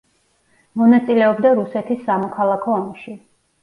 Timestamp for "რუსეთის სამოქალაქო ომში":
1.61-3.21